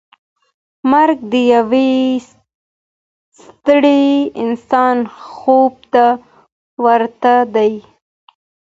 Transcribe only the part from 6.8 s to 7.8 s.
ورته دی.